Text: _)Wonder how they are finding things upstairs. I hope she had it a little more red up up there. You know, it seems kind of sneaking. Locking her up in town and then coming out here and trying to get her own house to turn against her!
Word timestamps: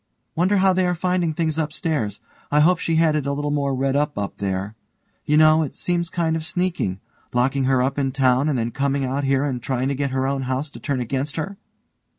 _)Wonder 0.33 0.57
how 0.57 0.73
they 0.73 0.87
are 0.87 0.95
finding 0.95 1.31
things 1.31 1.59
upstairs. 1.59 2.19
I 2.51 2.59
hope 2.61 2.79
she 2.79 2.95
had 2.95 3.15
it 3.15 3.27
a 3.27 3.33
little 3.33 3.51
more 3.51 3.75
red 3.75 3.95
up 3.95 4.17
up 4.17 4.39
there. 4.39 4.73
You 5.25 5.37
know, 5.37 5.61
it 5.61 5.75
seems 5.75 6.09
kind 6.09 6.35
of 6.35 6.43
sneaking. 6.43 6.99
Locking 7.35 7.65
her 7.65 7.83
up 7.83 7.99
in 7.99 8.11
town 8.11 8.49
and 8.49 8.57
then 8.57 8.71
coming 8.71 9.05
out 9.05 9.25
here 9.25 9.43
and 9.45 9.61
trying 9.61 9.89
to 9.89 9.93
get 9.93 10.09
her 10.09 10.25
own 10.25 10.41
house 10.49 10.71
to 10.71 10.79
turn 10.79 11.01
against 11.01 11.35
her! 11.35 11.55